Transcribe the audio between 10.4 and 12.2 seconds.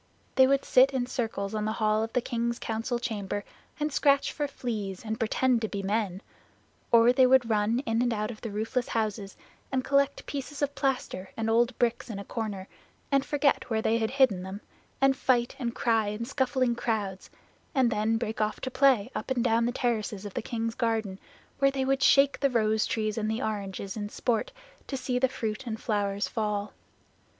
of plaster and old bricks in